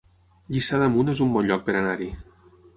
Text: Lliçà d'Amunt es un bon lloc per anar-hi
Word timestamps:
Lliçà 0.55 0.79
d'Amunt 0.85 1.13
es 1.15 1.23
un 1.27 1.37
bon 1.37 1.53
lloc 1.53 1.69
per 1.69 1.77
anar-hi 1.83 2.11